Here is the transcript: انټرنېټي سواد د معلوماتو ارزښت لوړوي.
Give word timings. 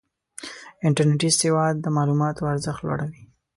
انټرنېټي 0.87 1.29
سواد 1.39 1.75
د 1.81 1.85
معلوماتو 1.95 2.49
ارزښت 2.53 2.79
لوړوي. 2.87 3.23